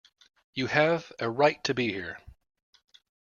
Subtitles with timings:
[0.55, 2.17] You have a right to be here.